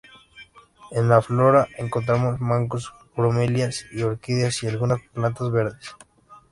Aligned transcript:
En 0.89 1.09
la 1.09 1.21
flora 1.21 1.67
encontramos 1.77 2.41
musgos, 2.41 2.91
bromelias 3.15 3.85
y 3.91 4.01
orquídeas 4.01 4.63
y 4.63 4.67
algunas 4.67 4.99
plantas 5.13 5.51
variadas. 5.51 5.95